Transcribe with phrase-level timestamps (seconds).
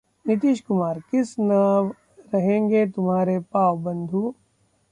[0.25, 1.91] नीतीश कुमार: किस नाव
[2.33, 4.31] रहेंगे तुम्हारे पांव बंधु